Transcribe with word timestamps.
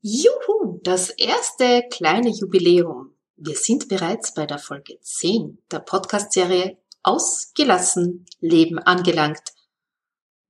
Juhu, 0.00 0.78
das 0.84 1.10
erste 1.10 1.82
kleine 1.90 2.28
Jubiläum. 2.28 3.16
Wir 3.34 3.56
sind 3.56 3.88
bereits 3.88 4.32
bei 4.32 4.46
der 4.46 4.60
Folge 4.60 4.96
10 5.00 5.60
der 5.72 5.80
Podcast-Serie 5.80 6.78
Ausgelassen 7.02 8.24
Leben 8.38 8.78
angelangt. 8.78 9.42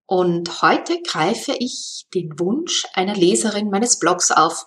Und 0.04 0.60
heute 0.60 1.00
greife 1.00 1.54
ich 1.58 2.08
den 2.12 2.38
Wunsch 2.38 2.84
einer 2.92 3.14
Leserin 3.14 3.70
meines 3.70 3.98
Blogs 3.98 4.30
auf. 4.30 4.66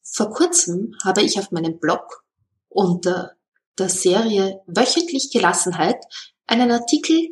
Vor 0.00 0.30
kurzem 0.30 0.96
habe 1.04 1.20
ich 1.20 1.38
auf 1.38 1.50
meinem 1.50 1.78
Blog 1.78 2.24
unter 2.70 3.36
der 3.78 3.90
Serie 3.90 4.62
Wöchentlich 4.66 5.30
Gelassenheit 5.30 6.02
einen 6.46 6.70
Artikel 6.70 7.28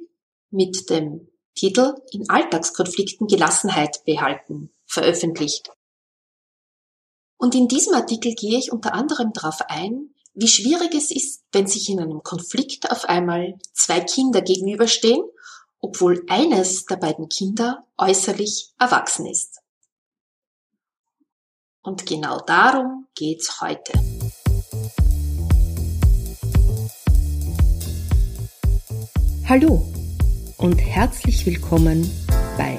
mit 0.50 0.90
dem 0.90 1.30
Titel 1.54 1.94
In 2.12 2.28
Alltagskonflikten 2.28 3.28
Gelassenheit 3.28 4.04
behalten 4.04 4.74
veröffentlicht. 4.90 5.70
Und 7.38 7.54
in 7.54 7.68
diesem 7.68 7.94
Artikel 7.94 8.34
gehe 8.34 8.58
ich 8.58 8.72
unter 8.72 8.92
anderem 8.92 9.32
darauf 9.32 9.62
ein, 9.68 10.14
wie 10.34 10.48
schwierig 10.48 10.94
es 10.94 11.10
ist, 11.10 11.42
wenn 11.52 11.66
sich 11.66 11.88
in 11.88 12.00
einem 12.00 12.22
Konflikt 12.22 12.90
auf 12.90 13.04
einmal 13.04 13.58
zwei 13.72 14.00
Kinder 14.00 14.42
gegenüberstehen, 14.42 15.22
obwohl 15.80 16.24
eines 16.28 16.84
der 16.84 16.96
beiden 16.96 17.28
Kinder 17.28 17.86
äußerlich 17.96 18.72
erwachsen 18.78 19.26
ist. 19.26 19.60
Und 21.82 22.04
genau 22.04 22.40
darum 22.40 23.06
geht's 23.14 23.60
heute. 23.60 23.92
Hallo 29.48 29.82
und 30.58 30.78
herzlich 30.78 31.46
willkommen 31.46 32.08
bei 32.56 32.78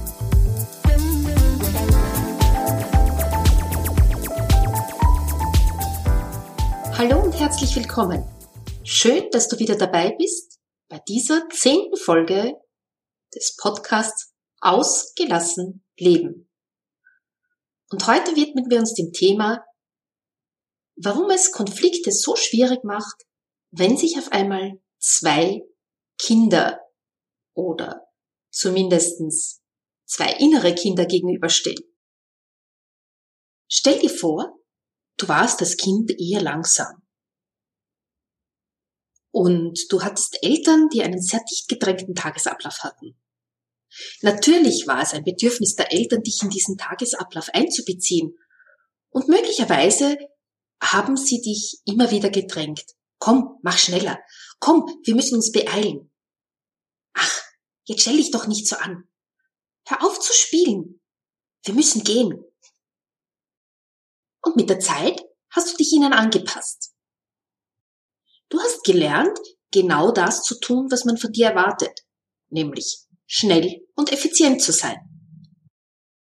Hallo 7.03 7.19
und 7.19 7.33
herzlich 7.33 7.75
willkommen. 7.75 8.23
Schön, 8.83 9.27
dass 9.31 9.47
du 9.47 9.57
wieder 9.57 9.75
dabei 9.75 10.15
bist 10.19 10.59
bei 10.87 10.99
dieser 11.07 11.49
zehnten 11.49 11.97
Folge 11.97 12.53
des 13.33 13.55
Podcasts 13.57 14.35
Ausgelassen 14.59 15.83
Leben. 15.97 16.47
Und 17.89 18.05
heute 18.05 18.35
widmen 18.35 18.69
wir 18.69 18.77
uns 18.77 18.93
dem 18.93 19.11
Thema, 19.13 19.65
warum 20.95 21.31
es 21.31 21.51
Konflikte 21.51 22.11
so 22.11 22.35
schwierig 22.35 22.83
macht, 22.83 23.23
wenn 23.71 23.97
sich 23.97 24.19
auf 24.19 24.31
einmal 24.31 24.79
zwei 24.99 25.63
Kinder 26.19 26.81
oder 27.55 28.05
zumindestens 28.51 29.63
zwei 30.05 30.33
innere 30.33 30.75
Kinder 30.75 31.07
gegenüberstehen. 31.07 31.83
Stell 33.67 33.97
dir 33.97 34.11
vor, 34.11 34.60
du 35.17 35.27
warst 35.27 35.59
als 35.61 35.77
Kind 35.77 36.11
eher 36.19 36.41
langsam. 36.41 37.01
Und 39.31 39.79
du 39.89 40.03
hattest 40.03 40.43
Eltern, 40.43 40.89
die 40.89 41.03
einen 41.03 41.21
sehr 41.21 41.41
dicht 41.49 41.69
gedrängten 41.69 42.15
Tagesablauf 42.15 42.79
hatten. 42.79 43.17
Natürlich 44.21 44.87
war 44.87 45.01
es 45.01 45.13
ein 45.13 45.23
Bedürfnis 45.23 45.75
der 45.75 45.91
Eltern, 45.91 46.21
dich 46.21 46.41
in 46.43 46.49
diesen 46.49 46.77
Tagesablauf 46.77 47.49
einzubeziehen. 47.53 48.37
Und 49.09 49.27
möglicherweise 49.27 50.17
haben 50.81 51.17
sie 51.17 51.41
dich 51.41 51.81
immer 51.85 52.11
wieder 52.11 52.29
gedrängt. 52.29 52.85
Komm, 53.19 53.59
mach 53.61 53.77
schneller. 53.77 54.19
Komm, 54.59 54.85
wir 55.03 55.15
müssen 55.15 55.35
uns 55.35 55.51
beeilen. 55.51 56.11
Ach, 57.13 57.41
jetzt 57.83 58.01
stell 58.01 58.17
dich 58.17 58.31
doch 58.31 58.47
nicht 58.47 58.67
so 58.67 58.75
an. 58.77 59.07
Hör 59.85 60.03
auf 60.03 60.19
zu 60.19 60.33
spielen. 60.33 61.01
Wir 61.63 61.73
müssen 61.73 62.03
gehen 62.03 62.43
und 64.41 64.55
mit 64.55 64.69
der 64.69 64.79
Zeit 64.79 65.21
hast 65.49 65.73
du 65.73 65.77
dich 65.77 65.91
ihnen 65.93 66.13
angepasst. 66.13 66.93
Du 68.49 68.59
hast 68.59 68.83
gelernt, 68.83 69.37
genau 69.71 70.11
das 70.11 70.43
zu 70.43 70.59
tun, 70.59 70.87
was 70.91 71.05
man 71.05 71.17
von 71.17 71.31
dir 71.31 71.47
erwartet, 71.47 72.01
nämlich 72.49 73.05
schnell 73.25 73.87
und 73.95 74.11
effizient 74.11 74.61
zu 74.61 74.71
sein. 74.71 74.97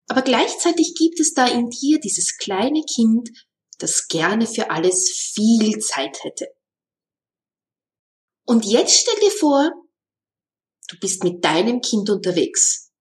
Aber 0.10 0.22
gleichzeitig 0.22 0.96
gibt 0.98 1.20
es 1.20 1.34
da 1.34 1.48
in 1.48 1.70
dir 1.70 2.00
dieses 2.00 2.38
kleine 2.38 2.84
Kind, 2.84 3.30
das 3.78 4.08
gerne 4.08 4.48
für 4.48 4.72
alles 4.72 5.10
viel 5.34 5.78
Zeit 5.80 6.24
hätte. 6.24 6.48
Und 8.46 8.66
jetzt 8.66 9.02
stell 9.02 9.20
dir 9.20 9.32
vor, 9.32 9.72
du 10.88 10.98
bist 11.00 11.24
mit 11.24 11.44
deinem 11.44 11.82
Kind 11.82 12.10
unterwegs 12.10 12.92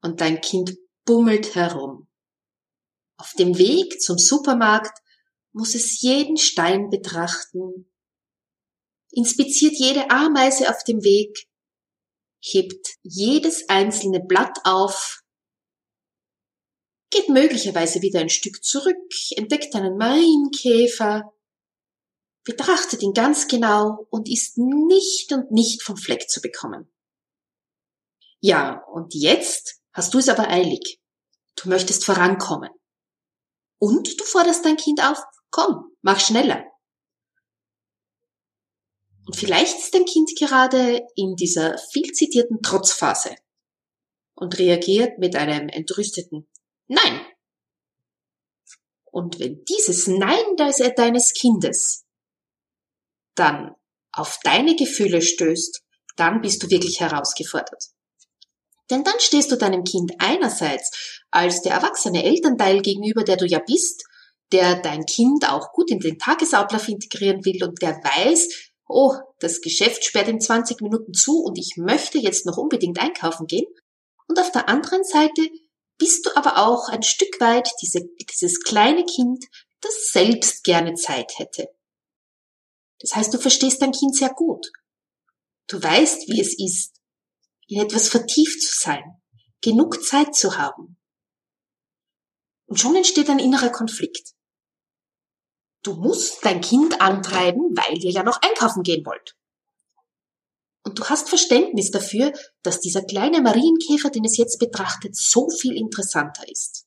und 0.00 0.20
dein 0.20 0.40
Kind 0.40 0.76
bummelt 1.04 1.54
herum. 1.56 2.05
Auf 3.18 3.32
dem 3.34 3.56
Weg 3.58 4.00
zum 4.00 4.18
Supermarkt 4.18 4.98
muss 5.52 5.74
es 5.74 6.02
jeden 6.02 6.36
Stein 6.36 6.90
betrachten, 6.90 7.90
inspiziert 9.10 9.74
jede 9.78 10.10
Ameise 10.10 10.68
auf 10.68 10.84
dem 10.84 11.02
Weg, 11.02 11.48
hebt 12.42 12.96
jedes 13.02 13.68
einzelne 13.68 14.20
Blatt 14.20 14.58
auf, 14.64 15.22
geht 17.10 17.30
möglicherweise 17.30 18.02
wieder 18.02 18.20
ein 18.20 18.28
Stück 18.28 18.62
zurück, 18.62 18.96
entdeckt 19.30 19.74
einen 19.74 19.96
Marienkäfer, 19.96 21.32
betrachtet 22.44 23.02
ihn 23.02 23.14
ganz 23.14 23.48
genau 23.48 24.06
und 24.10 24.28
ist 24.28 24.58
nicht 24.58 25.32
und 25.32 25.50
nicht 25.50 25.82
vom 25.82 25.96
Fleck 25.96 26.28
zu 26.28 26.42
bekommen. 26.42 26.92
Ja, 28.40 28.84
und 28.92 29.14
jetzt 29.14 29.80
hast 29.92 30.12
du 30.12 30.18
es 30.18 30.28
aber 30.28 30.48
eilig. 30.48 31.00
Du 31.56 31.70
möchtest 31.70 32.04
vorankommen. 32.04 32.70
Und 33.78 34.18
du 34.18 34.24
forderst 34.24 34.64
dein 34.64 34.76
Kind 34.76 35.02
auf, 35.02 35.18
komm, 35.50 35.96
mach 36.02 36.20
schneller. 36.20 36.64
Und 39.26 39.36
vielleicht 39.36 39.78
ist 39.78 39.94
dein 39.94 40.04
Kind 40.04 40.30
gerade 40.38 41.04
in 41.16 41.34
dieser 41.34 41.76
viel 41.92 42.12
zitierten 42.12 42.62
Trotzphase 42.62 43.34
und 44.34 44.58
reagiert 44.58 45.18
mit 45.18 45.34
einem 45.34 45.68
entrüsteten 45.68 46.48
Nein. 46.88 47.26
Und 49.04 49.40
wenn 49.40 49.64
dieses 49.64 50.06
Nein 50.06 50.56
deines 50.56 51.32
Kindes 51.32 52.04
dann 53.34 53.74
auf 54.12 54.38
deine 54.44 54.76
Gefühle 54.76 55.20
stößt, 55.20 55.82
dann 56.16 56.40
bist 56.40 56.62
du 56.62 56.70
wirklich 56.70 57.00
herausgefordert. 57.00 57.95
Denn 58.90 59.04
dann 59.04 59.18
stehst 59.18 59.50
du 59.50 59.56
deinem 59.56 59.84
Kind 59.84 60.12
einerseits 60.18 61.20
als 61.30 61.62
der 61.62 61.72
erwachsene 61.72 62.24
Elternteil 62.24 62.82
gegenüber, 62.82 63.24
der 63.24 63.36
du 63.36 63.46
ja 63.46 63.58
bist, 63.58 64.04
der 64.52 64.80
dein 64.80 65.04
Kind 65.06 65.48
auch 65.50 65.72
gut 65.72 65.90
in 65.90 65.98
den 65.98 66.18
Tagesablauf 66.18 66.88
integrieren 66.88 67.44
will 67.44 67.64
und 67.64 67.82
der 67.82 67.96
weiß, 67.96 68.70
oh, 68.88 69.12
das 69.40 69.60
Geschäft 69.60 70.04
sperrt 70.04 70.28
in 70.28 70.40
20 70.40 70.80
Minuten 70.80 71.12
zu 71.12 71.42
und 71.42 71.58
ich 71.58 71.74
möchte 71.76 72.18
jetzt 72.18 72.46
noch 72.46 72.56
unbedingt 72.56 73.00
einkaufen 73.00 73.46
gehen. 73.46 73.66
Und 74.28 74.38
auf 74.38 74.52
der 74.52 74.68
anderen 74.68 75.04
Seite 75.04 75.48
bist 75.98 76.26
du 76.26 76.36
aber 76.36 76.58
auch 76.58 76.88
ein 76.88 77.02
Stück 77.02 77.40
weit 77.40 77.68
diese, 77.82 78.02
dieses 78.30 78.62
kleine 78.62 79.04
Kind, 79.04 79.44
das 79.80 80.10
selbst 80.12 80.64
gerne 80.64 80.94
Zeit 80.94 81.38
hätte. 81.38 81.68
Das 83.00 83.14
heißt, 83.14 83.34
du 83.34 83.38
verstehst 83.38 83.82
dein 83.82 83.92
Kind 83.92 84.16
sehr 84.16 84.30
gut. 84.30 84.70
Du 85.68 85.82
weißt, 85.82 86.28
wie 86.28 86.40
es 86.40 86.58
ist, 86.58 86.95
in 87.66 87.80
etwas 87.80 88.08
vertieft 88.08 88.62
zu 88.62 88.74
sein, 88.78 89.02
genug 89.60 90.02
Zeit 90.04 90.34
zu 90.34 90.56
haben. 90.56 90.98
Und 92.66 92.80
schon 92.80 92.96
entsteht 92.96 93.30
ein 93.30 93.38
innerer 93.38 93.70
Konflikt. 93.70 94.34
Du 95.82 95.94
musst 95.94 96.44
dein 96.44 96.60
Kind 96.60 97.00
antreiben, 97.00 97.76
weil 97.76 97.98
ihr 98.02 98.10
ja 98.10 98.22
noch 98.22 98.40
einkaufen 98.42 98.82
gehen 98.82 99.04
wollt. 99.06 99.36
Und 100.84 100.98
du 100.98 101.04
hast 101.04 101.28
Verständnis 101.28 101.90
dafür, 101.90 102.32
dass 102.62 102.80
dieser 102.80 103.02
kleine 103.02 103.40
Marienkäfer, 103.40 104.10
den 104.10 104.24
es 104.24 104.36
jetzt 104.36 104.58
betrachtet, 104.58 105.16
so 105.16 105.48
viel 105.48 105.76
interessanter 105.76 106.48
ist. 106.48 106.86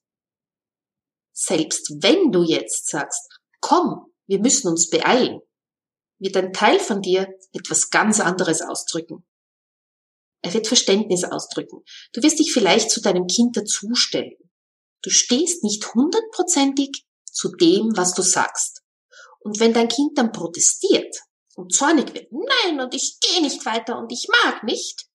Selbst 1.34 1.92
wenn 2.02 2.32
du 2.32 2.44
jetzt 2.44 2.88
sagst, 2.90 3.40
komm, 3.62 4.14
wir 4.26 4.40
müssen 4.40 4.70
uns 4.70 4.90
beeilen, 4.90 5.42
wird 6.18 6.36
ein 6.38 6.54
Teil 6.54 6.80
von 6.80 7.02
dir 7.02 7.34
etwas 7.54 7.90
ganz 7.90 8.20
anderes 8.20 8.62
ausdrücken. 8.62 9.26
Er 10.42 10.54
wird 10.54 10.68
Verständnis 10.68 11.24
ausdrücken. 11.24 11.84
Du 12.14 12.24
wirst 12.24 12.40
dich 12.40 12.54
vielleicht 12.54 12.92
zu 12.92 13.02
deinem 13.02 13.28
Kind 13.28 13.58
dazustellen. 13.58 14.38
Du 15.02 15.10
stehst 15.10 15.64
nicht 15.64 15.94
hundertprozentig 15.94 17.06
zu 17.26 17.50
dem, 17.56 17.92
was 17.96 18.14
du 18.14 18.22
sagst. 18.22 18.82
Und 19.40 19.60
wenn 19.60 19.74
dein 19.74 19.88
Kind 19.88 20.18
dann 20.18 20.32
protestiert 20.32 21.16
und 21.56 21.74
zornig 21.74 22.14
wird, 22.14 22.32
nein, 22.32 22.80
und 22.80 22.94
ich 22.94 23.20
gehe 23.22 23.42
nicht 23.42 23.66
weiter 23.66 23.98
und 23.98 24.12
ich 24.12 24.28
mag 24.44 24.64
nicht, 24.64 25.08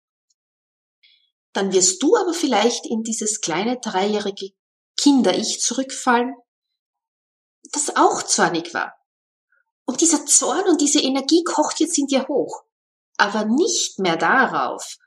dann 1.53 1.71
wirst 1.73 2.01
du 2.01 2.15
aber 2.15 2.33
vielleicht 2.33 2.85
in 2.85 3.03
dieses 3.03 3.41
kleine 3.41 3.79
dreijährige 3.79 4.51
Kinder-Ich 4.97 5.59
zurückfallen, 5.59 6.33
das 7.71 7.95
auch 7.95 8.23
zornig 8.23 8.73
war. 8.73 8.93
Und 9.85 10.01
dieser 10.01 10.25
Zorn 10.25 10.67
und 10.67 10.81
diese 10.81 11.01
Energie 11.01 11.43
kocht 11.43 11.79
jetzt 11.79 11.97
in 11.97 12.07
dir 12.07 12.27
hoch, 12.27 12.63
aber 13.17 13.45
nicht 13.45 13.99
mehr 13.99 14.17
darauf, 14.17 14.97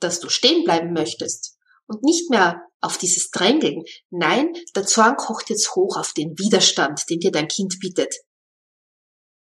dass 0.00 0.20
du 0.20 0.28
stehen 0.28 0.64
bleiben 0.64 0.92
möchtest 0.92 1.56
und 1.86 2.02
nicht 2.02 2.30
mehr 2.30 2.62
auf 2.80 2.98
dieses 2.98 3.30
Drängeln. 3.30 3.84
Nein, 4.10 4.52
der 4.74 4.86
Zorn 4.86 5.16
kocht 5.16 5.50
jetzt 5.50 5.74
hoch 5.74 5.96
auf 5.96 6.12
den 6.12 6.38
Widerstand, 6.38 7.08
den 7.08 7.20
dir 7.20 7.32
dein 7.32 7.48
Kind 7.48 7.78
bietet. 7.80 8.14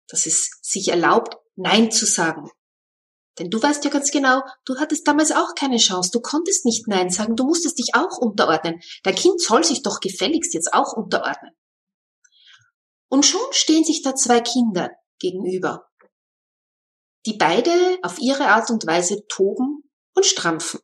Dass 0.08 0.26
es 0.26 0.50
sich 0.60 0.88
erlaubt, 0.88 1.36
Nein 1.54 1.90
zu 1.90 2.06
sagen. 2.06 2.50
Denn 3.38 3.50
du 3.50 3.62
weißt 3.62 3.84
ja 3.84 3.90
ganz 3.90 4.10
genau, 4.10 4.42
du 4.66 4.78
hattest 4.78 5.06
damals 5.06 5.32
auch 5.32 5.54
keine 5.54 5.78
Chance. 5.78 6.10
Du 6.12 6.20
konntest 6.20 6.66
nicht 6.66 6.86
Nein 6.86 7.08
sagen. 7.08 7.36
Du 7.36 7.44
musstest 7.44 7.78
dich 7.78 7.94
auch 7.94 8.18
unterordnen. 8.18 8.80
Dein 9.04 9.14
Kind 9.14 9.40
soll 9.40 9.64
sich 9.64 9.82
doch 9.82 10.00
gefälligst 10.00 10.52
jetzt 10.52 10.72
auch 10.74 10.92
unterordnen. 10.92 11.52
Und 13.08 13.24
schon 13.24 13.40
stehen 13.52 13.84
sich 13.84 14.02
da 14.02 14.14
zwei 14.14 14.40
Kinder 14.40 14.90
gegenüber, 15.18 15.88
die 17.26 17.36
beide 17.36 17.98
auf 18.02 18.18
ihre 18.18 18.48
Art 18.48 18.70
und 18.70 18.86
Weise 18.86 19.26
toben 19.28 19.82
und 20.14 20.26
strampfen. 20.26 20.80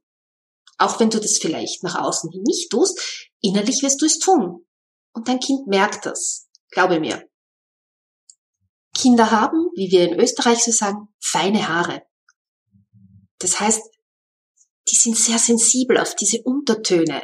Auch 0.78 1.00
wenn 1.00 1.10
du 1.10 1.18
das 1.18 1.38
vielleicht 1.38 1.82
nach 1.82 1.96
außen 1.96 2.30
hin 2.30 2.42
nicht 2.44 2.70
tust, 2.70 3.28
innerlich 3.40 3.82
wirst 3.82 4.00
du 4.00 4.06
es 4.06 4.18
tun. 4.18 4.64
Und 5.12 5.28
dein 5.28 5.40
Kind 5.40 5.66
merkt 5.66 6.06
das. 6.06 6.48
Glaube 6.70 7.00
mir. 7.00 7.28
Kinder 8.96 9.30
haben, 9.30 9.70
wie 9.74 9.90
wir 9.90 10.08
in 10.08 10.18
Österreich 10.20 10.62
so 10.62 10.70
sagen, 10.70 11.08
feine 11.20 11.68
Haare. 11.68 12.02
Das 13.38 13.60
heißt, 13.60 13.82
die 14.90 14.96
sind 14.96 15.16
sehr 15.16 15.38
sensibel 15.38 15.98
auf 15.98 16.14
diese 16.14 16.42
Untertöne, 16.42 17.22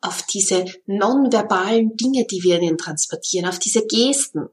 auf 0.00 0.22
diese 0.26 0.64
nonverbalen 0.86 1.96
Dinge, 1.96 2.26
die 2.26 2.42
wir 2.42 2.60
ihnen 2.60 2.76
transportieren, 2.76 3.46
auf 3.46 3.58
diese 3.58 3.86
Gesten. 3.86 4.48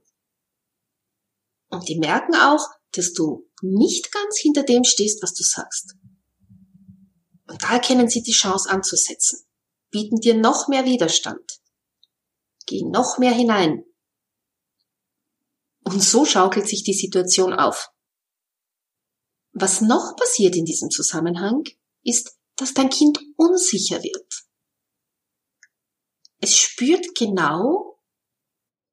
Und 1.70 1.88
die 1.90 1.98
merken 1.98 2.36
auch, 2.36 2.66
dass 2.92 3.14
du 3.14 3.48
nicht 3.62 4.12
ganz 4.12 4.38
hinter 4.40 4.64
dem 4.64 4.84
stehst, 4.84 5.22
was 5.22 5.34
du 5.34 5.44
sagst. 5.44 5.96
Und 7.50 7.64
da 7.64 7.74
erkennen 7.74 8.08
sie 8.08 8.22
die 8.22 8.32
Chance 8.32 8.70
anzusetzen, 8.70 9.44
bieten 9.90 10.18
dir 10.20 10.36
noch 10.36 10.68
mehr 10.68 10.86
Widerstand, 10.86 11.60
gehen 12.68 12.92
noch 12.92 13.18
mehr 13.18 13.34
hinein. 13.34 13.84
Und 15.84 16.04
so 16.04 16.26
schaukelt 16.26 16.68
sich 16.68 16.84
die 16.84 16.94
Situation 16.94 17.54
auf. 17.54 17.90
Was 19.52 19.82
noch 19.82 20.16
passiert 20.16 20.56
in 20.56 20.66
diesem 20.66 20.92
Zusammenhang, 20.92 21.64
ist, 22.04 22.38
dass 22.56 22.76
dein 22.76 22.92
Kind 22.92 23.20
unsicher 23.36 24.04
wird. 24.04 24.46
Es 26.40 26.56
spürt 26.56 27.16
genau, 27.16 28.00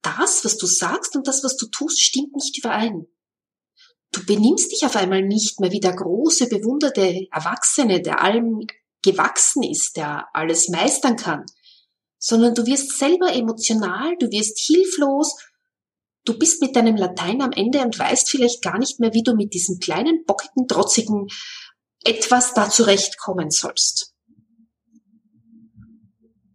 das, 0.00 0.47
was 0.47 0.56
du 0.56 0.67
sagst 0.67 1.14
und 1.14 1.26
das, 1.26 1.44
was 1.44 1.56
du 1.56 1.67
tust, 1.67 2.00
stimmt 2.00 2.35
nicht 2.35 2.56
überein. 2.56 3.06
Du 4.16 4.24
benimmst 4.24 4.72
dich 4.72 4.86
auf 4.86 4.96
einmal 4.96 5.20
nicht 5.20 5.60
mehr 5.60 5.72
wie 5.72 5.80
der 5.80 5.94
große, 5.94 6.48
bewunderte 6.48 7.26
Erwachsene, 7.30 8.00
der 8.00 8.22
allem 8.22 8.66
gewachsen 9.02 9.62
ist, 9.62 9.98
der 9.98 10.24
alles 10.32 10.70
meistern 10.70 11.16
kann, 11.16 11.44
sondern 12.18 12.54
du 12.54 12.64
wirst 12.64 12.96
selber 12.98 13.34
emotional, 13.34 14.16
du 14.18 14.30
wirst 14.30 14.58
hilflos, 14.58 15.36
du 16.24 16.38
bist 16.38 16.62
mit 16.62 16.76
deinem 16.76 16.96
Latein 16.96 17.42
am 17.42 17.52
Ende 17.52 17.82
und 17.82 17.98
weißt 17.98 18.30
vielleicht 18.30 18.62
gar 18.62 18.78
nicht 18.78 19.00
mehr, 19.00 19.12
wie 19.12 19.22
du 19.22 19.34
mit 19.34 19.52
diesem 19.52 19.80
kleinen, 19.80 20.24
bockigen, 20.24 20.66
trotzigen 20.66 21.26
etwas 22.02 22.54
da 22.54 22.70
zurechtkommen 22.70 23.50
sollst. 23.50 24.14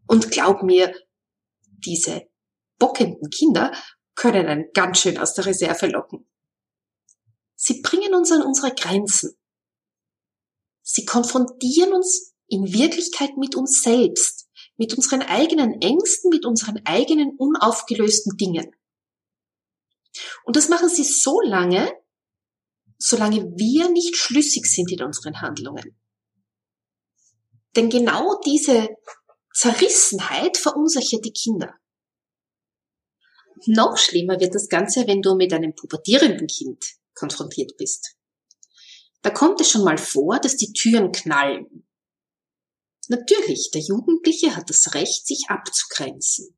Und 0.08 0.32
glaub 0.32 0.64
mir, 0.64 0.96
diese 1.78 2.24
bockenden 2.80 3.30
Kinder 3.30 3.72
können 4.16 4.48
einen 4.48 4.66
ganz 4.74 4.98
schön 4.98 5.20
aus 5.20 5.36
der 5.36 5.46
Reserve 5.46 5.86
locken. 5.86 6.26
Sie 7.64 7.80
bringen 7.84 8.16
uns 8.16 8.32
an 8.32 8.42
unsere 8.42 8.74
Grenzen. 8.74 9.38
Sie 10.82 11.06
konfrontieren 11.06 11.94
uns 11.94 12.34
in 12.48 12.74
Wirklichkeit 12.74 13.38
mit 13.38 13.54
uns 13.56 13.84
selbst, 13.84 14.50
mit 14.78 14.96
unseren 14.96 15.22
eigenen 15.22 15.80
Ängsten, 15.80 16.32
mit 16.32 16.44
unseren 16.44 16.84
eigenen 16.86 17.36
unaufgelösten 17.38 18.36
Dingen. 18.36 18.76
Und 20.44 20.56
das 20.56 20.70
machen 20.70 20.90
sie 20.90 21.04
so 21.04 21.40
lange, 21.42 21.94
solange 22.98 23.44
wir 23.56 23.90
nicht 23.90 24.16
schlüssig 24.16 24.66
sind 24.66 24.92
in 24.92 25.04
unseren 25.04 25.40
Handlungen. 25.40 26.02
Denn 27.76 27.92
genau 27.92 28.40
diese 28.44 28.90
Zerrissenheit 29.54 30.58
verunsichert 30.58 31.24
die 31.26 31.32
Kinder. 31.32 31.76
Noch 33.68 34.00
schlimmer 34.00 34.40
wird 34.40 34.56
das 34.56 34.68
Ganze, 34.68 35.06
wenn 35.06 35.22
du 35.22 35.36
mit 35.36 35.54
einem 35.54 35.76
pubertierenden 35.76 36.48
Kind 36.48 37.00
konfrontiert 37.14 37.78
bist. 37.78 38.16
Da 39.22 39.30
kommt 39.30 39.62
es 39.62 39.70
schon 39.70 39.84
mal 39.84 39.98
vor, 39.98 40.40
dass 40.40 40.58
die 40.58 40.74
Türen 40.74 41.12
knallen. 41.12 41.88
Natürlich, 43.08 43.72
der 43.72 43.82
Jugendliche 43.82 44.56
hat 44.56 44.70
das 44.70 44.94
Recht, 44.94 45.28
sich 45.28 45.46
abzugrenzen. 45.50 46.58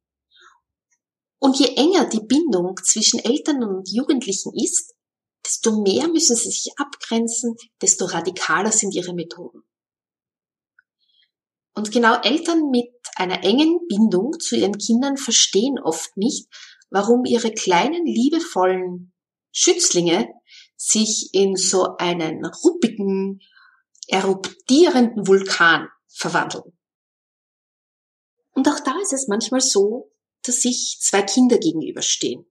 Und 1.39 1.59
je 1.59 1.75
enger 1.75 2.05
die 2.05 2.21
Bindung 2.21 2.77
zwischen 2.83 3.19
Eltern 3.19 3.63
und 3.63 3.89
Jugendlichen 3.89 4.53
ist, 4.55 4.93
desto 5.45 5.81
mehr 5.81 6.07
müssen 6.07 6.35
sie 6.35 6.51
sich 6.51 6.71
abgrenzen, 6.77 7.55
desto 7.81 8.05
radikaler 8.05 8.71
sind 8.71 8.95
ihre 8.95 9.13
Methoden. 9.13 9.63
Und 11.75 11.91
genau 11.91 12.21
Eltern 12.21 12.69
mit 12.69 12.91
einer 13.15 13.43
engen 13.43 13.79
Bindung 13.87 14.39
zu 14.39 14.55
ihren 14.55 14.77
Kindern 14.77 15.17
verstehen 15.17 15.79
oft 15.79 16.15
nicht, 16.15 16.47
warum 16.89 17.25
ihre 17.25 17.51
kleinen, 17.51 18.05
liebevollen 18.05 19.11
Schützlinge 19.51 20.29
sich 20.75 21.29
in 21.33 21.55
so 21.55 21.97
einen 21.97 22.45
ruppigen, 22.45 23.41
eruptierenden 24.07 25.27
Vulkan 25.27 25.87
verwandeln. 26.07 26.77
Und 28.51 28.67
auch 28.67 28.79
da 28.79 28.93
ist 29.01 29.13
es 29.13 29.27
manchmal 29.27 29.61
so, 29.61 30.11
dass 30.43 30.61
sich 30.61 30.99
zwei 31.01 31.21
Kinder 31.21 31.57
gegenüberstehen. 31.57 32.45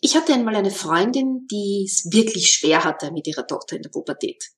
Ich 0.00 0.14
hatte 0.16 0.34
einmal 0.34 0.54
eine 0.54 0.70
Freundin, 0.70 1.46
die 1.50 1.84
es 1.86 2.12
wirklich 2.12 2.52
schwer 2.52 2.84
hatte 2.84 3.10
mit 3.10 3.26
ihrer 3.26 3.46
Tochter 3.46 3.76
in 3.76 3.82
der 3.82 3.90
Pubertät. 3.90 4.50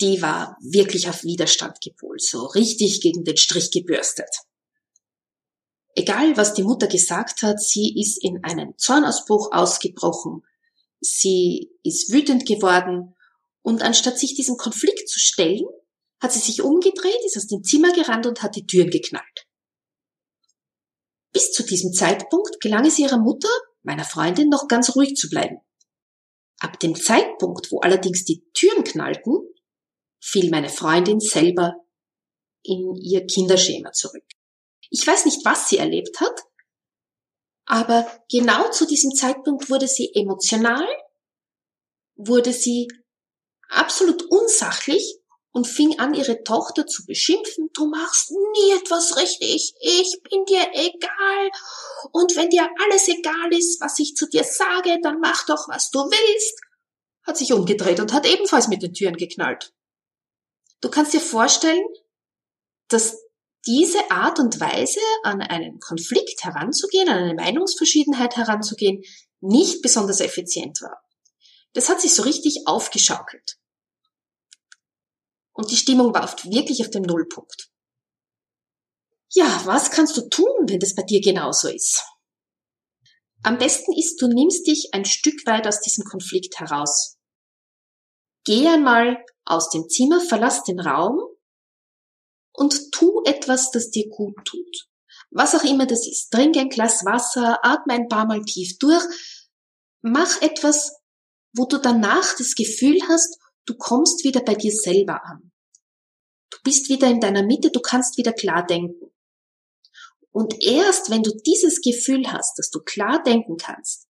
Die 0.00 0.20
war 0.20 0.56
wirklich 0.60 1.08
auf 1.08 1.24
Widerstand 1.24 1.80
gepolt, 1.80 2.22
so 2.22 2.44
richtig 2.46 3.00
gegen 3.00 3.24
den 3.24 3.36
Strich 3.36 3.70
gebürstet. 3.70 4.28
Egal, 5.94 6.36
was 6.36 6.54
die 6.54 6.62
Mutter 6.62 6.86
gesagt 6.86 7.42
hat, 7.42 7.60
sie 7.62 7.98
ist 8.00 8.22
in 8.22 8.42
einen 8.44 8.76
Zornausbruch 8.78 9.52
ausgebrochen, 9.52 10.42
Sie 11.04 11.72
ist 11.82 12.12
wütend 12.12 12.46
geworden 12.46 13.16
und 13.62 13.82
anstatt 13.82 14.18
sich 14.18 14.34
diesem 14.34 14.56
Konflikt 14.56 15.08
zu 15.08 15.18
stellen, 15.18 15.66
hat 16.20 16.32
sie 16.32 16.38
sich 16.38 16.62
umgedreht, 16.62 17.18
ist 17.26 17.36
aus 17.36 17.48
dem 17.48 17.64
Zimmer 17.64 17.92
gerannt 17.92 18.26
und 18.26 18.42
hat 18.42 18.54
die 18.54 18.66
Türen 18.66 18.90
geknallt. 18.90 19.46
Bis 21.32 21.50
zu 21.50 21.64
diesem 21.64 21.92
Zeitpunkt 21.92 22.60
gelang 22.60 22.86
es 22.86 23.00
ihrer 23.00 23.18
Mutter, 23.18 23.48
meiner 23.82 24.04
Freundin, 24.04 24.48
noch 24.48 24.68
ganz 24.68 24.94
ruhig 24.94 25.16
zu 25.16 25.28
bleiben. 25.28 25.58
Ab 26.60 26.78
dem 26.78 26.94
Zeitpunkt, 26.94 27.72
wo 27.72 27.80
allerdings 27.80 28.24
die 28.24 28.44
Türen 28.52 28.84
knallten, 28.84 29.40
fiel 30.20 30.50
meine 30.50 30.68
Freundin 30.68 31.18
selber 31.18 31.74
in 32.62 32.94
ihr 32.94 33.26
Kinderschema 33.26 33.90
zurück. 33.90 34.24
Ich 34.90 35.04
weiß 35.04 35.24
nicht, 35.24 35.44
was 35.44 35.68
sie 35.68 35.78
erlebt 35.78 36.20
hat, 36.20 36.42
aber 37.64 38.06
genau 38.30 38.70
zu 38.70 38.86
diesem 38.86 39.14
Zeitpunkt 39.14 39.70
wurde 39.70 39.88
sie 39.88 40.12
emotional, 40.14 40.86
wurde 42.16 42.52
sie 42.52 42.88
absolut 43.68 44.22
unsachlich 44.30 45.18
und 45.52 45.66
fing 45.66 45.98
an, 45.98 46.14
ihre 46.14 46.42
Tochter 46.44 46.86
zu 46.86 47.04
beschimpfen. 47.04 47.70
Du 47.74 47.86
machst 47.86 48.30
nie 48.30 48.72
etwas 48.72 49.16
richtig. 49.16 49.74
Ich 49.80 50.20
bin 50.28 50.44
dir 50.46 50.66
egal. 50.72 51.50
Und 52.12 52.36
wenn 52.36 52.48
dir 52.48 52.68
alles 52.84 53.08
egal 53.08 53.52
ist, 53.52 53.80
was 53.80 53.98
ich 53.98 54.16
zu 54.16 54.28
dir 54.28 54.44
sage, 54.44 54.98
dann 55.02 55.20
mach 55.20 55.44
doch, 55.46 55.68
was 55.68 55.90
du 55.90 56.00
willst. 56.00 56.60
Hat 57.24 57.36
sich 57.36 57.52
umgedreht 57.52 58.00
und 58.00 58.12
hat 58.12 58.26
ebenfalls 58.26 58.68
mit 58.68 58.82
den 58.82 58.94
Türen 58.94 59.16
geknallt. 59.16 59.74
Du 60.80 60.90
kannst 60.90 61.12
dir 61.12 61.20
vorstellen, 61.20 61.84
dass 62.88 63.18
diese 63.66 64.10
Art 64.10 64.38
und 64.38 64.60
Weise, 64.60 65.00
an 65.22 65.40
einen 65.40 65.78
Konflikt 65.78 66.42
heranzugehen, 66.44 67.08
an 67.08 67.18
eine 67.18 67.34
Meinungsverschiedenheit 67.34 68.36
heranzugehen, 68.36 69.02
nicht 69.40 69.82
besonders 69.82 70.20
effizient 70.20 70.80
war. 70.82 71.02
Das 71.72 71.88
hat 71.88 72.00
sich 72.00 72.14
so 72.14 72.22
richtig 72.22 72.66
aufgeschaukelt. 72.66 73.58
Und 75.52 75.70
die 75.70 75.76
Stimmung 75.76 76.14
war 76.14 76.24
oft 76.24 76.44
wirklich 76.50 76.80
auf 76.80 76.90
dem 76.90 77.02
Nullpunkt. 77.02 77.70
Ja, 79.34 79.62
was 79.64 79.90
kannst 79.90 80.16
du 80.16 80.28
tun, 80.28 80.66
wenn 80.66 80.80
das 80.80 80.94
bei 80.94 81.02
dir 81.02 81.20
genauso 81.20 81.68
ist? 81.68 82.02
Am 83.42 83.58
besten 83.58 83.92
ist, 83.92 84.20
du 84.20 84.28
nimmst 84.28 84.66
dich 84.66 84.90
ein 84.92 85.04
Stück 85.04 85.46
weit 85.46 85.66
aus 85.66 85.80
diesem 85.80 86.04
Konflikt 86.04 86.60
heraus. 86.60 87.18
Geh 88.44 88.68
einmal 88.68 89.24
aus 89.44 89.70
dem 89.70 89.88
Zimmer, 89.88 90.20
verlass 90.20 90.64
den 90.64 90.80
Raum 90.80 91.20
und 92.52 92.92
tu 92.92 93.22
etwas, 93.24 93.70
das 93.70 93.90
dir 93.90 94.08
gut 94.08 94.36
tut. 94.44 94.88
Was 95.30 95.54
auch 95.54 95.64
immer 95.64 95.86
das 95.86 96.06
ist. 96.06 96.30
Trink 96.30 96.56
ein 96.56 96.68
Glas 96.68 97.04
Wasser, 97.04 97.64
atme 97.64 97.94
ein 97.94 98.08
paar 98.08 98.26
Mal 98.26 98.42
tief 98.42 98.78
durch. 98.78 99.02
Mach 100.02 100.42
etwas, 100.42 100.92
wo 101.54 101.64
du 101.66 101.78
danach 101.78 102.36
das 102.36 102.54
Gefühl 102.54 102.98
hast, 103.08 103.38
du 103.64 103.74
kommst 103.76 104.24
wieder 104.24 104.42
bei 104.42 104.54
dir 104.54 104.72
selber 104.72 105.24
an. 105.24 105.52
Du 106.50 106.58
bist 106.64 106.88
wieder 106.90 107.08
in 107.08 107.20
deiner 107.20 107.42
Mitte, 107.42 107.70
du 107.70 107.80
kannst 107.80 108.18
wieder 108.18 108.32
klar 108.32 108.66
denken. 108.66 109.10
Und 110.30 110.62
erst 110.62 111.10
wenn 111.10 111.22
du 111.22 111.30
dieses 111.46 111.80
Gefühl 111.80 112.30
hast, 112.30 112.58
dass 112.58 112.70
du 112.70 112.80
klar 112.80 113.22
denken 113.22 113.56
kannst, 113.56 114.08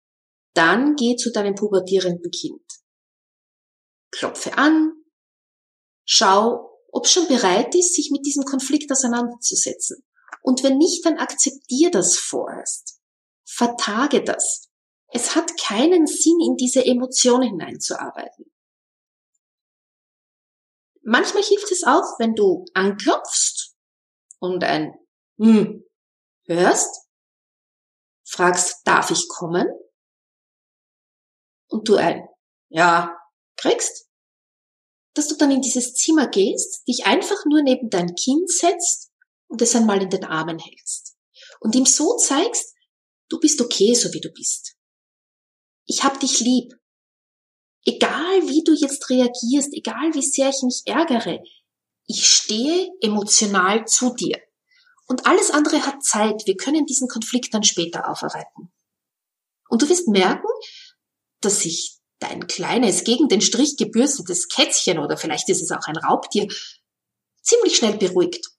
dann 0.54 0.96
geh 0.96 1.16
zu 1.16 1.32
deinem 1.32 1.54
pubertierenden 1.54 2.30
Kind. 2.30 2.64
Klopfe 4.10 4.56
an, 4.58 4.92
schau, 6.04 6.69
ob 6.92 7.06
schon 7.06 7.28
bereit 7.28 7.74
ist, 7.74 7.94
sich 7.94 8.10
mit 8.10 8.26
diesem 8.26 8.44
Konflikt 8.44 8.90
auseinanderzusetzen. 8.90 10.02
Und 10.42 10.62
wenn 10.62 10.78
nicht, 10.78 11.04
dann 11.04 11.18
akzeptier 11.18 11.90
das 11.90 12.16
vorerst. 12.16 13.00
Vertage 13.44 14.22
das. 14.24 14.68
Es 15.08 15.34
hat 15.34 15.50
keinen 15.60 16.06
Sinn, 16.06 16.38
in 16.40 16.56
diese 16.56 16.84
Emotion 16.84 17.42
hineinzuarbeiten. 17.42 18.50
Manchmal 21.02 21.42
hilft 21.42 21.70
es 21.72 21.84
auch, 21.84 22.18
wenn 22.18 22.34
du 22.34 22.64
anklopfst 22.74 23.74
und 24.38 24.62
ein 24.62 24.94
hm 25.38 25.84
hörst, 26.50 27.08
fragst, 28.24 28.86
darf 28.86 29.10
ich 29.10 29.28
kommen? 29.28 29.68
Und 31.68 31.88
du 31.88 31.96
ein 31.96 32.28
Ja 32.68 33.16
kriegst, 33.56 34.09
dass 35.14 35.28
du 35.28 35.36
dann 35.36 35.50
in 35.50 35.60
dieses 35.60 35.94
Zimmer 35.94 36.28
gehst, 36.28 36.86
dich 36.86 37.06
einfach 37.06 37.44
nur 37.46 37.62
neben 37.62 37.90
dein 37.90 38.14
Kind 38.14 38.50
setzt 38.50 39.10
und 39.48 39.60
es 39.60 39.74
einmal 39.74 40.02
in 40.02 40.10
den 40.10 40.24
Armen 40.24 40.58
hältst. 40.58 41.16
Und 41.60 41.74
ihm 41.74 41.86
so 41.86 42.16
zeigst, 42.16 42.74
du 43.28 43.38
bist 43.40 43.60
okay, 43.60 43.94
so 43.94 44.12
wie 44.12 44.20
du 44.20 44.30
bist. 44.30 44.76
Ich 45.86 46.04
hab 46.04 46.20
dich 46.20 46.40
lieb. 46.40 46.72
Egal 47.84 48.48
wie 48.48 48.62
du 48.62 48.72
jetzt 48.72 49.08
reagierst, 49.10 49.72
egal 49.72 50.14
wie 50.14 50.22
sehr 50.22 50.50
ich 50.50 50.62
mich 50.62 50.82
ärgere, 50.84 51.42
ich 52.06 52.26
stehe 52.26 52.90
emotional 53.00 53.86
zu 53.86 54.14
dir. 54.14 54.38
Und 55.06 55.26
alles 55.26 55.50
andere 55.50 55.84
hat 55.86 56.04
Zeit. 56.04 56.46
Wir 56.46 56.56
können 56.56 56.86
diesen 56.86 57.08
Konflikt 57.08 57.52
dann 57.52 57.64
später 57.64 58.08
aufarbeiten. 58.08 58.72
Und 59.68 59.82
du 59.82 59.88
wirst 59.88 60.08
merken, 60.08 60.48
dass 61.40 61.60
sich 61.60 61.99
dein 62.20 62.46
kleines, 62.46 63.04
gegen 63.04 63.28
den 63.28 63.40
Strich 63.40 63.76
gebürstetes 63.76 64.48
Kätzchen 64.48 64.98
oder 64.98 65.16
vielleicht 65.16 65.48
ist 65.48 65.62
es 65.62 65.72
auch 65.72 65.86
ein 65.86 65.96
Raubtier 65.96 66.46
ziemlich 67.42 67.76
schnell 67.76 67.96
beruhigt. 67.96 68.50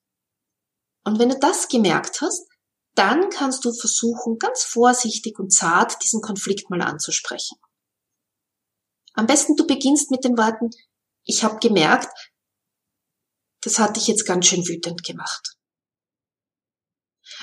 Und 1.03 1.19
wenn 1.19 1.29
du 1.29 1.39
das 1.39 1.67
gemerkt 1.67 2.21
hast, 2.21 2.47
dann 2.95 3.29
kannst 3.29 3.63
du 3.63 3.71
versuchen, 3.71 4.37
ganz 4.37 4.63
vorsichtig 4.63 5.39
und 5.39 5.51
zart 5.51 6.03
diesen 6.03 6.21
Konflikt 6.21 6.69
mal 6.69 6.81
anzusprechen. 6.81 7.57
Am 9.13 9.27
besten 9.27 9.55
du 9.55 9.65
beginnst 9.65 10.11
mit 10.11 10.23
den 10.23 10.37
Worten, 10.37 10.69
ich 11.23 11.43
habe 11.43 11.59
gemerkt, 11.59 12.09
das 13.61 13.79
hat 13.79 13.95
dich 13.95 14.07
jetzt 14.07 14.25
ganz 14.25 14.47
schön 14.47 14.67
wütend 14.67 15.03
gemacht. 15.03 15.55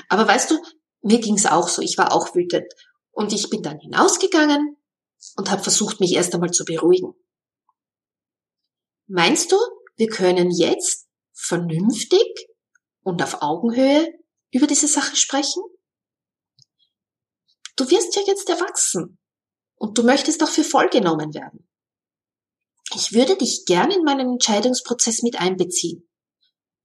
Aber 0.08 0.26
weißt 0.26 0.50
du, 0.50 0.62
mir 1.02 1.20
ging's 1.20 1.46
auch 1.46 1.68
so, 1.68 1.80
ich 1.80 1.96
war 1.96 2.12
auch 2.12 2.34
wütend. 2.34 2.66
Und 3.10 3.32
ich 3.32 3.50
bin 3.50 3.62
dann 3.62 3.78
hinausgegangen 3.78 4.77
und 5.36 5.50
habe 5.50 5.62
versucht, 5.62 6.00
mich 6.00 6.12
erst 6.14 6.34
einmal 6.34 6.50
zu 6.50 6.64
beruhigen. 6.64 7.14
Meinst 9.06 9.52
du, 9.52 9.56
wir 9.96 10.08
können 10.08 10.50
jetzt 10.50 11.08
vernünftig 11.32 12.48
und 13.02 13.22
auf 13.22 13.42
Augenhöhe 13.42 14.06
über 14.52 14.66
diese 14.66 14.88
Sache 14.88 15.16
sprechen? 15.16 15.62
Du 17.76 17.88
wirst 17.90 18.16
ja 18.16 18.22
jetzt 18.26 18.48
erwachsen 18.48 19.18
und 19.76 19.96
du 19.96 20.02
möchtest 20.02 20.42
auch 20.42 20.48
für 20.48 20.64
voll 20.64 20.88
genommen 20.88 21.32
werden. 21.32 21.68
Ich 22.94 23.12
würde 23.12 23.36
dich 23.36 23.64
gern 23.66 23.90
in 23.90 24.02
meinen 24.02 24.32
Entscheidungsprozess 24.32 25.22
mit 25.22 25.40
einbeziehen. 25.40 26.08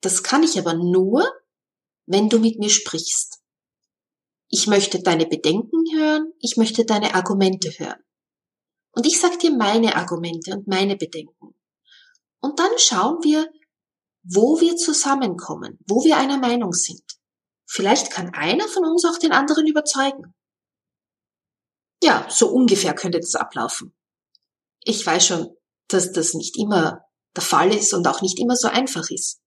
Das 0.01 0.21
kann 0.21 0.43
ich 0.43 0.59
aber 0.59 0.73
nur, 0.73 1.25
wenn 2.05 2.29
du 2.29 2.39
mit 2.39 2.59
mir 2.59 2.69
sprichst. 2.69 3.39
Ich 4.49 4.67
möchte 4.67 5.01
deine 5.01 5.25
Bedenken 5.25 5.83
hören, 5.95 6.31
ich 6.39 6.57
möchte 6.57 6.85
deine 6.85 7.15
Argumente 7.15 7.71
hören. 7.79 8.02
Und 8.93 9.05
ich 9.05 9.19
sag 9.19 9.39
dir 9.39 9.51
meine 9.51 9.95
Argumente 9.95 10.53
und 10.53 10.67
meine 10.67 10.95
Bedenken. 10.95 11.55
Und 12.39 12.59
dann 12.59 12.71
schauen 12.77 13.23
wir, 13.23 13.51
wo 14.23 14.61
wir 14.61 14.77
zusammenkommen, 14.77 15.79
wo 15.87 16.03
wir 16.03 16.17
einer 16.17 16.37
Meinung 16.37 16.73
sind. 16.73 17.03
Vielleicht 17.65 18.11
kann 18.11 18.33
einer 18.33 18.67
von 18.67 18.85
uns 18.85 19.03
auch 19.05 19.17
den 19.17 19.31
anderen 19.31 19.67
überzeugen. 19.67 20.33
Ja, 22.03 22.27
so 22.29 22.49
ungefähr 22.49 22.93
könnte 22.93 23.19
das 23.19 23.35
ablaufen. 23.35 23.95
Ich 24.81 25.05
weiß 25.05 25.25
schon, 25.25 25.55
dass 25.87 26.11
das 26.11 26.33
nicht 26.33 26.57
immer 26.57 27.05
der 27.35 27.43
Fall 27.43 27.73
ist 27.73 27.93
und 27.93 28.07
auch 28.07 28.21
nicht 28.21 28.39
immer 28.39 28.55
so 28.55 28.67
einfach 28.67 29.09
ist. 29.09 29.41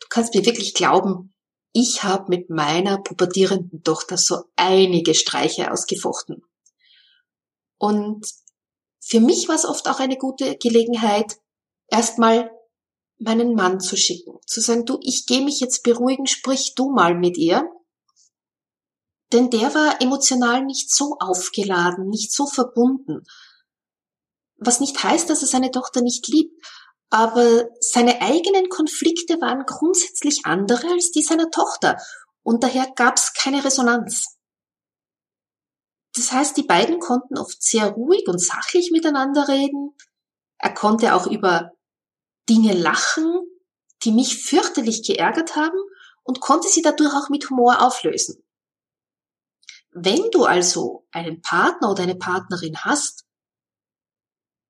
Du 0.00 0.06
kannst 0.08 0.34
mir 0.34 0.46
wirklich 0.46 0.74
glauben, 0.74 1.34
ich 1.72 2.04
habe 2.04 2.30
mit 2.30 2.48
meiner 2.50 2.98
pubertierenden 3.02 3.82
Tochter 3.82 4.16
so 4.16 4.44
einige 4.56 5.14
Streiche 5.14 5.72
ausgefochten. 5.72 6.42
Und 7.78 8.24
für 9.06 9.20
mich 9.20 9.48
war 9.48 9.54
es 9.54 9.66
oft 9.66 9.86
auch 9.88 10.00
eine 10.00 10.16
gute 10.16 10.56
Gelegenheit, 10.56 11.36
erstmal 11.88 12.50
meinen 13.18 13.54
Mann 13.54 13.78
zu 13.78 13.96
schicken, 13.96 14.38
zu 14.46 14.60
sagen, 14.60 14.86
du, 14.86 14.98
ich 15.02 15.26
gehe 15.26 15.44
mich 15.44 15.60
jetzt 15.60 15.82
beruhigen, 15.82 16.26
sprich 16.26 16.74
du 16.74 16.90
mal 16.90 17.14
mit 17.14 17.36
ihr. 17.36 17.68
Denn 19.32 19.50
der 19.50 19.74
war 19.74 20.00
emotional 20.00 20.64
nicht 20.64 20.90
so 20.90 21.16
aufgeladen, 21.18 22.08
nicht 22.08 22.32
so 22.32 22.46
verbunden. 22.46 23.24
Was 24.56 24.80
nicht 24.80 25.02
heißt, 25.02 25.28
dass 25.28 25.42
er 25.42 25.48
seine 25.48 25.70
Tochter 25.70 26.00
nicht 26.00 26.26
liebt, 26.28 26.54
aber 27.10 27.68
seine 27.80 28.22
eigenen 28.22 28.68
Konflikte 28.68 29.40
waren 29.40 29.64
grundsätzlich 29.66 30.46
andere 30.46 30.88
als 30.88 31.10
die 31.10 31.22
seiner 31.22 31.50
Tochter 31.50 31.98
und 32.42 32.62
daher 32.62 32.90
gab 32.96 33.16
es 33.16 33.32
keine 33.34 33.64
Resonanz. 33.64 34.38
Das 36.14 36.32
heißt, 36.32 36.56
die 36.56 36.62
beiden 36.62 37.00
konnten 37.00 37.38
oft 37.38 37.62
sehr 37.62 37.88
ruhig 37.90 38.26
und 38.28 38.38
sachlich 38.38 38.90
miteinander 38.92 39.48
reden. 39.48 39.96
Er 40.58 40.72
konnte 40.72 41.14
auch 41.14 41.26
über 41.26 41.72
Dinge 42.48 42.72
lachen, 42.72 43.42
die 44.02 44.12
mich 44.12 44.42
fürchterlich 44.44 45.04
geärgert 45.06 45.56
haben 45.56 45.78
und 46.22 46.40
konnte 46.40 46.68
sie 46.68 46.82
dadurch 46.82 47.14
auch 47.14 47.30
mit 47.30 47.50
Humor 47.50 47.82
auflösen. 47.82 48.42
Wenn 49.90 50.30
du 50.30 50.44
also 50.44 51.06
einen 51.10 51.40
Partner 51.40 51.90
oder 51.90 52.02
eine 52.02 52.16
Partnerin 52.16 52.84
hast, 52.84 53.24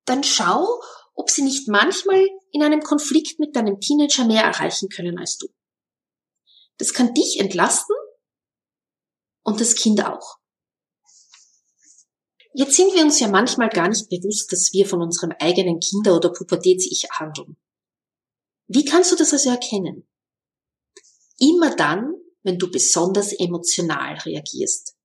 dann 0.05 0.23
schau, 0.23 0.81
ob 1.13 1.29
sie 1.29 1.41
nicht 1.41 1.67
manchmal 1.67 2.27
in 2.51 2.63
einem 2.63 2.81
Konflikt 2.81 3.39
mit 3.39 3.55
deinem 3.55 3.79
Teenager 3.79 4.25
mehr 4.25 4.43
erreichen 4.43 4.89
können 4.89 5.17
als 5.17 5.37
du. 5.37 5.47
Das 6.77 6.93
kann 6.93 7.13
dich 7.13 7.39
entlasten 7.39 7.95
und 9.43 9.61
das 9.61 9.75
Kind 9.75 10.05
auch. 10.05 10.37
Jetzt 12.55 12.75
sind 12.77 12.93
wir 12.93 13.03
uns 13.03 13.19
ja 13.19 13.27
manchmal 13.27 13.69
gar 13.69 13.89
nicht 13.89 14.09
bewusst, 14.09 14.51
dass 14.51 14.71
wir 14.71 14.87
von 14.87 15.01
unserem 15.01 15.33
eigenen 15.39 15.79
Kinder- 15.79 16.15
oder 16.15 16.31
Pubertäts-Ich 16.31 17.09
handeln. 17.11 17.57
Wie 18.67 18.85
kannst 18.85 19.11
du 19.11 19.15
das 19.15 19.33
also 19.33 19.49
erkennen? 19.49 20.07
Immer 21.37 21.75
dann, 21.75 22.13
wenn 22.43 22.57
du 22.57 22.71
besonders 22.71 23.33
emotional 23.33 24.15
reagierst. 24.19 24.95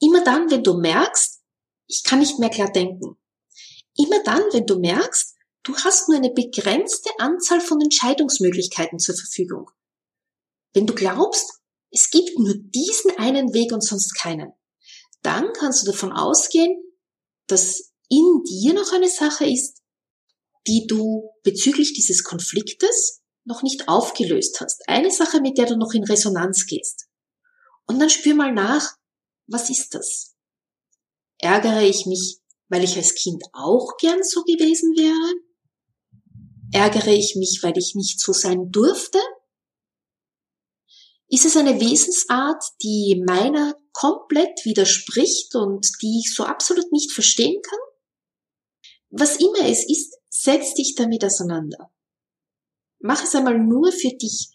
Immer 0.00 0.24
dann, 0.24 0.50
wenn 0.50 0.64
du 0.64 0.78
merkst, 0.78 1.40
ich 1.86 2.02
kann 2.02 2.18
nicht 2.18 2.38
mehr 2.38 2.50
klar 2.50 2.72
denken. 2.72 3.16
Immer 3.96 4.22
dann, 4.24 4.42
wenn 4.52 4.66
du 4.66 4.78
merkst, 4.78 5.36
Du 5.62 5.76
hast 5.76 6.08
nur 6.08 6.16
eine 6.16 6.30
begrenzte 6.30 7.10
Anzahl 7.18 7.60
von 7.60 7.80
Entscheidungsmöglichkeiten 7.80 8.98
zur 8.98 9.14
Verfügung. 9.14 9.70
Wenn 10.72 10.86
du 10.86 10.94
glaubst, 10.94 11.60
es 11.90 12.10
gibt 12.10 12.38
nur 12.38 12.54
diesen 12.54 13.10
einen 13.18 13.52
Weg 13.52 13.72
und 13.72 13.84
sonst 13.84 14.14
keinen, 14.14 14.52
dann 15.22 15.52
kannst 15.52 15.82
du 15.82 15.90
davon 15.90 16.12
ausgehen, 16.12 16.82
dass 17.46 17.92
in 18.08 18.42
dir 18.44 18.74
noch 18.74 18.92
eine 18.92 19.08
Sache 19.08 19.46
ist, 19.46 19.82
die 20.66 20.86
du 20.86 21.30
bezüglich 21.42 21.94
dieses 21.94 22.24
Konfliktes 22.24 23.22
noch 23.44 23.62
nicht 23.62 23.88
aufgelöst 23.88 24.60
hast. 24.60 24.88
Eine 24.88 25.10
Sache, 25.10 25.40
mit 25.40 25.58
der 25.58 25.66
du 25.66 25.76
noch 25.76 25.92
in 25.92 26.04
Resonanz 26.04 26.66
gehst. 26.66 27.08
Und 27.86 27.98
dann 27.98 28.10
spür 28.10 28.34
mal 28.34 28.52
nach, 28.52 28.96
was 29.46 29.70
ist 29.70 29.94
das? 29.94 30.36
Ärgere 31.38 31.82
ich 31.82 32.06
mich, 32.06 32.38
weil 32.68 32.84
ich 32.84 32.96
als 32.96 33.14
Kind 33.14 33.42
auch 33.52 33.96
gern 33.98 34.22
so 34.22 34.42
gewesen 34.42 34.92
wäre? 34.96 35.34
Ärgere 36.72 37.12
ich 37.12 37.34
mich, 37.36 37.60
weil 37.62 37.76
ich 37.76 37.94
nicht 37.94 38.20
so 38.20 38.32
sein 38.32 38.70
durfte? 38.70 39.18
Ist 41.28 41.46
es 41.46 41.56
eine 41.56 41.80
Wesensart, 41.80 42.62
die 42.82 43.22
meiner 43.26 43.79
komplett 43.92 44.64
widerspricht 44.64 45.54
und 45.54 45.86
die 46.02 46.22
ich 46.24 46.34
so 46.34 46.44
absolut 46.44 46.90
nicht 46.92 47.12
verstehen 47.12 47.60
kann? 47.62 47.78
Was 49.10 49.36
immer 49.36 49.68
es 49.68 49.88
ist, 49.88 50.18
setz 50.28 50.74
dich 50.74 50.94
damit 50.94 51.24
auseinander. 51.24 51.90
Mach 53.00 53.22
es 53.22 53.34
einmal 53.34 53.58
nur 53.58 53.90
für 53.92 54.10
dich. 54.10 54.50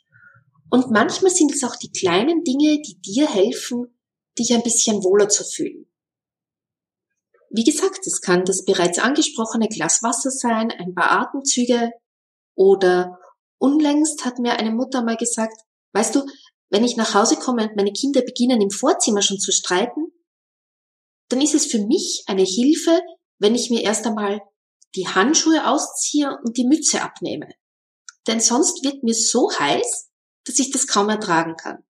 Und 0.70 0.92
manchmal 0.92 1.32
sind 1.32 1.54
es 1.54 1.64
auch 1.64 1.76
die 1.76 1.92
kleinen 1.92 2.44
Dinge, 2.44 2.82
die 2.82 3.00
dir 3.02 3.28
helfen, 3.28 3.98
dich 4.38 4.54
ein 4.54 4.64
bisschen 4.64 5.04
wohler 5.04 5.30
zu 5.30 5.44
fühlen. 5.44 5.88
Wie 7.50 7.64
gesagt, 7.64 8.06
es 8.06 8.22
kann 8.22 8.44
das 8.44 8.66
bereits 8.66 9.00
angesprochene 9.00 9.68
Glas 9.68 10.04
Wasser 10.04 10.32
sein, 10.32 10.72
ein 10.72 10.94
paar 10.94 11.12
Atemzüge 11.12 11.92
oder 12.56 13.20
unlängst 13.58 14.26
hat 14.26 14.40
mir 14.40 14.54
eine 14.58 14.72
Mutter 14.72 15.04
mal 15.04 15.18
gesagt, 15.18 15.62
weißt 15.94 16.16
du, 16.16 16.26
wenn 16.70 16.84
ich 16.84 16.98
nach 16.98 17.14
Hause 17.14 17.38
komme 17.38 17.64
und 17.64 17.76
meine 17.76 17.94
Kinder 17.94 18.22
beginnen 18.22 18.62
im 18.62 18.72
Vorzimmer 18.72 19.22
schon 19.22 19.40
zu 19.40 19.52
streiten, 19.52 20.12
dann 21.30 21.42
ist 21.42 21.56
es 21.56 21.66
für 21.66 21.80
mich 21.80 22.24
eine 22.28 22.44
Hilfe, 22.44 23.02
wenn 23.40 23.56
ich 23.56 23.70
mir 23.70 23.82
erst 23.82 24.06
einmal 24.06 24.42
die 24.96 25.08
Handschuhe 25.08 25.68
ausziehe 25.68 26.38
und 26.44 26.58
die 26.58 26.66
Mütze 26.66 27.02
abnehme. 27.02 27.50
Denn 28.28 28.40
sonst 28.40 28.84
wird 28.84 29.04
mir 29.04 29.14
so 29.14 29.52
heiß, 29.52 30.10
dass 30.46 30.60
ich 30.60 30.72
das 30.72 30.88
kaum 30.88 31.10
ertragen 31.10 31.56
kann. 31.56 31.84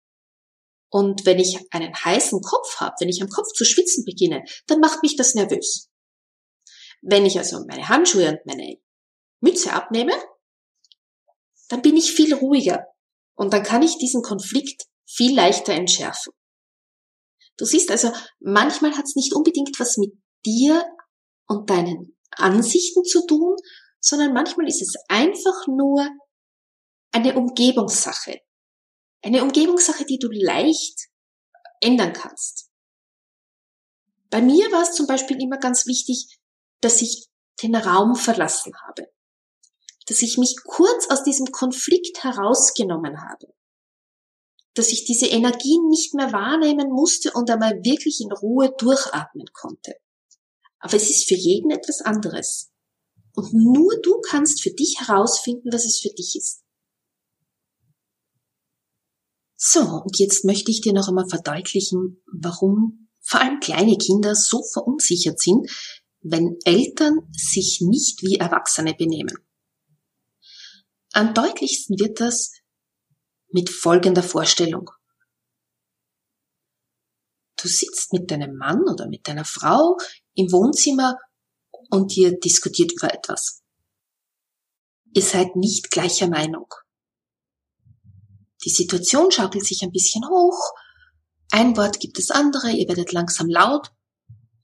Und 0.91 1.27
wenn 1.27 1.39
ich 1.39 1.59
einen 1.73 1.95
heißen 1.95 2.41
Kopf 2.41 2.77
habe, 2.77 2.95
wenn 3.01 3.09
ich 3.09 3.21
am 3.21 3.29
Kopf 3.29 3.53
zu 3.53 3.65
schwitzen 3.65 4.05
beginne, 4.05 4.45
dann 4.67 4.81
macht 4.81 5.03
mich 5.03 5.17
das 5.17 5.35
nervös. 5.35 5.91
Wenn 7.03 7.27
ich 7.27 7.39
also 7.39 7.65
meine 7.67 7.89
Handschuhe 7.89 8.29
und 8.29 8.47
meine 8.47 8.79
Mütze 9.41 9.73
abnehme, 9.73 10.13
dann 11.69 11.83
bin 11.83 11.97
ich 11.97 12.13
viel 12.13 12.33
ruhiger 12.33 12.94
und 13.35 13.53
dann 13.53 13.63
kann 13.63 13.83
ich 13.83 13.99
diesen 13.99 14.23
Konflikt 14.23 14.85
viel 15.07 15.35
leichter 15.35 15.73
entschärfen. 15.73 16.33
Du 17.57 17.65
siehst 17.65 17.91
also, 17.91 18.13
manchmal 18.41 18.97
hat 18.97 19.05
es 19.05 19.17
nicht 19.17 19.33
unbedingt 19.33 19.79
was 19.79 19.97
mit 19.97 20.13
dir 20.45 20.85
und 21.47 21.71
deinen 21.71 22.17
Ansichten 22.31 23.05
zu 23.05 23.27
tun, 23.27 23.57
sondern 24.01 24.33
manchmal 24.33 24.67
ist 24.67 24.83
es 24.83 24.95
einfach 25.09 25.67
nur 25.69 26.09
eine 27.13 27.35
Umgebungssache. 27.37 28.41
Eine 29.23 29.43
Umgebungssache, 29.43 30.05
die 30.05 30.19
du 30.19 30.29
leicht 30.31 31.09
ändern 31.81 32.13
kannst. 32.13 32.71
Bei 34.31 34.43
mir 34.43 34.71
war 34.73 34.83
es 34.83 34.93
zum 34.93 35.07
Beispiel 35.07 35.41
immer 35.41 35.59
ganz 35.59 35.87
wichtig, 35.87 36.39
dass 36.81 37.01
ich 37.03 37.29
den 37.63 37.77
Raum 37.77 38.17
verlassen 38.17 38.73
habe 38.87 39.14
dass 40.07 40.23
ich 40.23 40.39
mich 40.39 40.57
kurz 40.65 41.11
aus 41.11 41.23
diesem 41.23 41.47
Konflikt 41.47 42.23
herausgenommen 42.25 43.23
habe, 43.23 43.55
dass 44.75 44.91
ich 44.91 45.05
diese 45.05 45.27
Energie 45.27 45.79
nicht 45.89 46.15
mehr 46.15 46.33
wahrnehmen 46.33 46.91
musste 46.91 47.33
und 47.33 47.51
einmal 47.51 47.83
wirklich 47.85 48.21
in 48.21 48.33
Ruhe 48.33 48.75
durchatmen 48.77 49.47
konnte. 49.53 49.95
Aber 50.79 50.95
es 50.95 51.09
ist 51.09 51.29
für 51.29 51.37
jeden 51.37 51.71
etwas 51.71 52.03
anderes. 52.03 52.71
Und 53.35 53.53
nur 53.53 54.01
du 54.03 54.21
kannst 54.21 54.63
für 54.63 54.71
dich 54.71 54.97
herausfinden, 55.01 55.73
was 55.73 55.85
es 55.85 55.99
für 55.99 56.11
dich 56.11 56.37
ist. 56.37 56.63
So, 59.57 59.81
und 59.81 60.19
jetzt 60.19 60.45
möchte 60.45 60.71
ich 60.71 60.83
dir 60.83 60.93
noch 60.93 61.09
einmal 61.09 61.29
verdeutlichen, 61.29 62.23
warum 62.27 63.09
vor 63.23 63.41
allem 63.41 63.61
kleine 63.61 63.97
Kinder 63.97 64.35
so 64.35 64.63
verunsichert 64.63 65.41
sind, 65.41 65.71
wenn 66.21 66.59
Eltern 66.65 67.21
sich 67.33 67.81
nicht 67.81 68.23
wie 68.23 68.37
Erwachsene 68.37 68.95
benehmen. 68.95 69.44
Am 71.17 71.33
deutlichsten 71.33 71.97
wird 72.01 72.21
das 72.21 72.51
mit 73.53 73.71
folgender 73.71 74.25
Vorstellung. 74.25 74.91
Du 77.57 77.69
sitzt 77.69 78.13
mit 78.13 78.33
deinem 78.33 78.57
Mann 78.57 78.83
oder 78.83 79.07
mit 79.07 79.29
deiner 79.29 79.45
Frau 79.45 79.97
im 80.35 80.51
Wohnzimmer 80.51 81.17
und 81.89 82.17
ihr 82.17 82.37
diskutiert 82.41 82.93
über 82.93 83.15
etwas. 83.15 83.63
Ihr 85.15 85.23
seid 85.23 85.55
nicht 85.55 85.93
gleicher 85.93 86.29
Meinung. 86.29 86.67
Die 88.65 88.71
Situation 88.71 89.31
schaukelt 89.31 89.65
sich 89.65 89.83
ein 89.85 89.93
bisschen 89.93 90.29
hoch, 90.29 90.59
ein 91.53 91.77
Wort 91.77 92.01
gibt 92.01 92.19
es 92.19 92.33
andere, 92.33 92.73
ihr 92.73 92.89
werdet 92.89 93.13
langsam 93.13 93.49
laut 93.49 93.93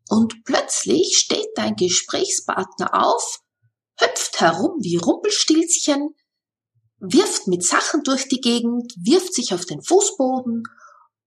und 0.09 0.43
plötzlich 0.43 1.17
steht 1.17 1.51
dein 1.55 1.77
Gesprächspartner 1.77 2.93
auf, 2.93 3.39
hüpft 4.01 4.41
herum 4.41 4.79
wie 4.81 4.97
Rumpelstilzchen, 4.97 6.17
wirft 7.01 7.49
mit 7.49 7.65
Sachen 7.65 8.03
durch 8.05 8.29
die 8.29 8.41
Gegend, 8.41 8.95
wirft 8.97 9.35
sich 9.35 9.53
auf 9.55 9.65
den 9.65 9.83
Fußboden 9.83 10.65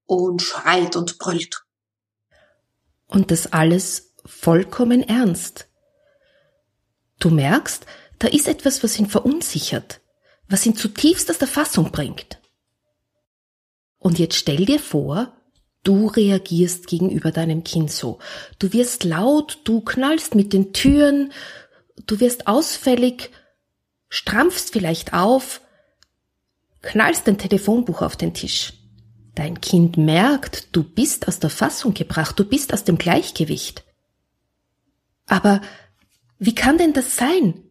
und 0.06 0.42
schreit 0.42 0.96
und 0.96 1.18
brüllt. 1.18 1.64
Und 3.08 3.32
das 3.32 3.52
alles 3.52 4.14
vollkommen 4.26 5.04
ernst. 5.04 5.68
Du 7.20 7.30
merkst, 7.30 7.86
da 8.20 8.28
ist 8.28 8.48
etwas, 8.48 8.84
was 8.84 8.98
ihn 9.00 9.10
verunsichert, 9.10 10.02
was 10.48 10.66
ihn 10.66 10.76
zutiefst 10.76 11.30
aus 11.30 11.40
der 11.40 11.48
Fassung 11.48 11.92
bringt. 11.92 12.40
Und 13.98 14.20
jetzt 14.20 14.36
stell 14.36 14.66
dir 14.66 14.80
vor, 14.80 15.34
du 15.84 16.08
reagierst 16.08 16.88
gegenüber 16.88 17.32
deinem 17.32 17.64
Kind 17.64 17.92
so. 17.92 18.20
Du 18.60 18.74
wirst 18.74 19.04
laut, 19.04 19.60
du 19.64 19.82
knallst 19.82 20.36
mit 20.36 20.54
den 20.54 20.74
Türen, 20.74 21.32
du 22.06 22.20
wirst 22.20 22.48
ausfällig, 22.48 23.32
strampfst 24.10 24.72
vielleicht 24.72 25.14
auf, 25.14 25.62
knallst 26.84 27.28
dein 27.28 27.40
Telefonbuch 27.40 28.04
auf 28.04 28.16
den 28.16 28.34
Tisch. 28.34 28.74
Dein 29.34 29.60
Kind 29.62 29.98
merkt, 29.98 30.76
du 30.76 30.84
bist 30.84 31.28
aus 31.28 31.40
der 31.40 31.50
Fassung 31.50 31.96
gebracht, 31.96 32.38
du 32.38 32.46
bist 32.46 32.72
aus 32.72 32.84
dem 32.84 33.00
Gleichgewicht. 33.00 33.84
Aber 35.26 35.62
wie 36.38 36.54
kann 36.54 36.78
denn 36.78 36.94
das 36.94 37.16
sein? 37.16 37.64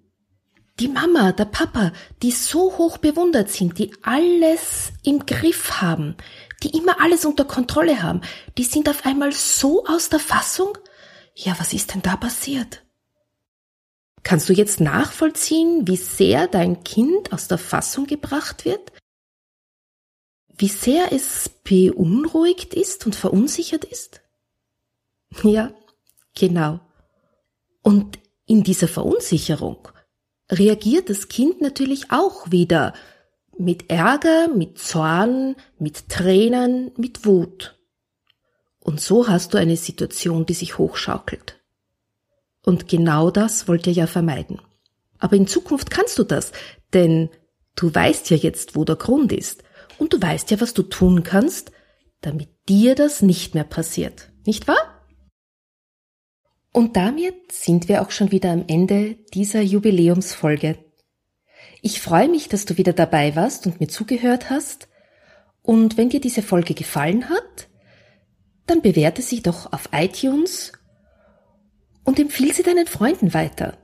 Die 0.81 0.89
Mama, 0.89 1.33
der 1.33 1.45
Papa, 1.45 1.93
die 2.23 2.33
so 2.33 2.77
hoch 2.79 2.99
bewundert 2.99 3.51
sind, 3.51 3.79
die 3.79 3.93
alles 4.03 4.93
im 5.05 5.27
Griff 5.27 5.81
haben, 5.81 6.17
die 6.63 6.77
immer 6.77 7.01
alles 7.01 7.25
unter 7.25 7.45
Kontrolle 7.45 8.03
haben, 8.03 8.23
die 8.59 8.65
sind 8.65 8.89
auf 8.89 9.05
einmal 9.05 9.33
so 9.33 9.85
aus 9.85 10.09
der 10.09 10.19
Fassung? 10.19 10.77
Ja, 11.35 11.55
was 11.59 11.73
ist 11.73 11.95
denn 11.95 12.03
da 12.03 12.17
passiert? 12.17 12.83
Kannst 14.23 14.49
du 14.49 14.53
jetzt 14.53 14.81
nachvollziehen, 14.81 15.87
wie 15.87 15.97
sehr 15.97 16.47
dein 16.49 16.83
Kind 16.85 17.33
aus 17.33 17.49
der 17.49 17.59
Fassung 17.59 18.07
gebracht 18.07 18.65
wird? 18.65 18.93
Wie 20.57 20.69
sehr 20.69 21.13
es 21.13 21.49
beunruhigt 21.65 22.75
ist 22.75 23.07
und 23.07 23.15
verunsichert 23.15 23.85
ist? 23.85 24.21
Ja, 25.43 25.73
genau. 26.35 26.81
Und 27.83 28.19
in 28.47 28.63
dieser 28.63 28.89
Verunsicherung 28.89 29.89
reagiert 30.51 31.09
das 31.09 31.29
Kind 31.29 31.61
natürlich 31.61 32.11
auch 32.11 32.51
wieder 32.51 32.93
mit 33.59 33.91
Ärger, 33.91 34.49
mit 34.49 34.79
Zorn, 34.79 35.57
mit 35.79 36.09
Tränen, 36.09 36.93
mit 36.97 37.25
Wut. 37.25 37.79
Und 38.81 39.01
so 39.01 39.29
hast 39.29 39.55
du 39.55 39.59
eine 39.59 39.77
Situation, 39.77 40.47
die 40.47 40.55
sich 40.55 40.79
hochschaukelt. 40.79 41.61
Und 42.65 42.89
genau 42.89 43.31
das 43.31 43.69
wollt 43.69 43.87
ihr 43.87 43.93
ja 43.93 44.07
vermeiden. 44.07 44.61
Aber 45.19 45.37
in 45.37 45.47
Zukunft 45.47 45.91
kannst 45.91 46.19
du 46.19 46.25
das, 46.25 46.53
denn 46.93 47.31
du 47.77 47.95
weißt 47.95 48.31
ja 48.31 48.37
jetzt, 48.37 48.75
wo 48.75 48.85
der 48.85 48.97
Grund 48.97 49.33
ist. 49.33 49.63
Und 49.99 50.13
du 50.13 50.21
weißt 50.21 50.51
ja, 50.51 50.61
was 50.61 50.75
du 50.75 50.83
tun 50.83 51.23
kannst, 51.23 51.73
damit 52.21 52.49
dir 52.69 52.95
das 52.95 53.23
nicht 53.23 53.55
mehr 53.55 53.65
passiert. 53.65 54.31
Nicht 54.47 54.69
wahr? 54.69 55.07
Und 56.73 56.97
damit 56.97 57.53
sind 57.53 57.89
wir 57.89 58.03
auch 58.03 58.11
schon 58.11 58.33
wieder 58.33 58.51
am 58.51 58.65
Ende 58.67 59.17
dieser 59.35 59.61
Jubiläumsfolge. 59.61 60.79
Ich 61.83 62.01
freue 62.01 62.29
mich, 62.29 62.49
dass 62.49 62.65
du 62.65 62.79
wieder 62.79 62.93
dabei 62.93 63.37
warst 63.37 63.67
und 63.67 63.81
mir 63.81 63.89
zugehört 63.89 64.51
hast. 64.51 64.89
Und 65.61 65.97
wenn 65.97 66.09
dir 66.09 66.21
diese 66.21 66.43
Folge 66.43 66.75
gefallen 66.75 67.29
hat, 67.29 67.69
dann 68.67 68.81
bewerte 68.81 69.21
sie 69.21 69.43
doch 69.43 69.73
auf 69.73 69.91
iTunes 69.93 70.73
und 72.05 72.19
empfiehl 72.19 72.53
sie 72.55 72.63
deinen 72.63 72.87
Freunden 72.87 73.35
weiter. 73.35 73.79